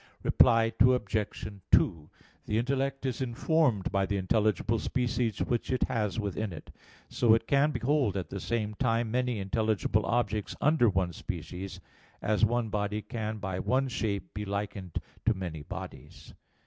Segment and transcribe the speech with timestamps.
[0.23, 1.47] Reply Obj.
[1.71, 2.09] 2:
[2.47, 6.71] The intellect is informed by the intelligible species which it has within it.
[7.07, 11.79] So it can behold at the same time many intelligible objects under one species;
[12.19, 16.33] as one body can by one shape be likened to many bodies.